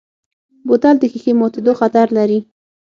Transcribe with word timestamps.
بوتل 0.67 0.95
د 0.99 1.03
ښیښې 1.11 1.33
ماتیدو 1.39 1.71
خطر 1.79 2.07
لري. 2.17 2.39